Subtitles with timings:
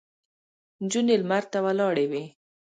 [0.83, 2.23] نجونې لمر ته ولاړې وې.